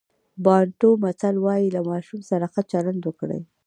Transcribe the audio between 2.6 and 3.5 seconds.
چلند وکړئ.